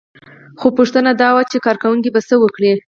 خو 0.59 0.67
پوښتنه 0.77 1.11
دا 1.21 1.29
وه 1.35 1.43
چې 1.51 1.57
کارنګي 1.65 2.09
به 2.13 2.21
څه 2.29 2.35
وکړي 2.43 2.73